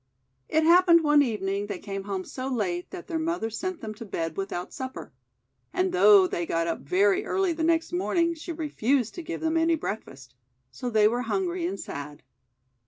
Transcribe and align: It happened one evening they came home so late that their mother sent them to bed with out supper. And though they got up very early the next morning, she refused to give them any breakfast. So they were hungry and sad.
It 0.49 0.63
happened 0.63 1.03
one 1.03 1.21
evening 1.21 1.67
they 1.67 1.77
came 1.77 2.05
home 2.05 2.25
so 2.25 2.47
late 2.47 2.89
that 2.89 3.05
their 3.05 3.19
mother 3.19 3.51
sent 3.51 3.81
them 3.81 3.93
to 3.93 4.03
bed 4.03 4.35
with 4.35 4.51
out 4.51 4.73
supper. 4.73 5.13
And 5.73 5.91
though 5.91 6.25
they 6.25 6.43
got 6.47 6.65
up 6.65 6.79
very 6.79 7.23
early 7.23 7.53
the 7.53 7.63
next 7.63 7.93
morning, 7.93 8.33
she 8.33 8.51
refused 8.51 9.13
to 9.13 9.21
give 9.21 9.41
them 9.41 9.57
any 9.57 9.75
breakfast. 9.75 10.33
So 10.71 10.89
they 10.89 11.07
were 11.07 11.21
hungry 11.21 11.67
and 11.67 11.79
sad. 11.79 12.23